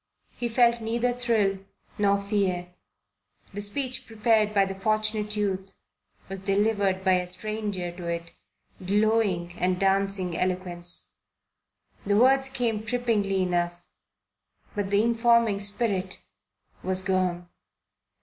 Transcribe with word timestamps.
He 0.31 0.49
felt 0.49 0.81
neither 0.81 1.13
thrill 1.13 1.59
nor 1.99 2.19
fear. 2.19 2.69
The 3.53 3.61
speech 3.61 4.07
prepared 4.07 4.51
by 4.51 4.65
the 4.65 4.73
Fortunate 4.73 5.35
Youth 5.35 5.79
was 6.27 6.41
delivered 6.41 7.03
by 7.03 7.17
a 7.19 7.27
stranger 7.27 7.91
to 7.91 8.07
it, 8.07 8.31
glowing 8.83 9.53
and 9.59 9.79
dancing 9.79 10.35
eloquence. 10.35 11.11
The 12.03 12.17
words 12.17 12.49
came 12.49 12.83
trippingly 12.83 13.43
enough, 13.43 13.85
but 14.75 14.89
the 14.89 15.03
informing 15.03 15.59
Spirit 15.59 16.17
was 16.81 17.03
gone. 17.03 17.47